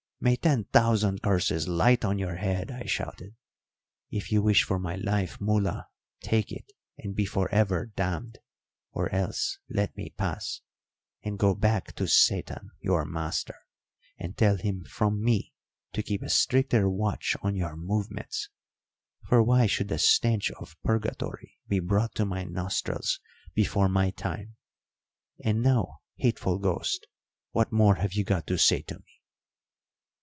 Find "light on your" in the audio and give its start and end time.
1.67-2.35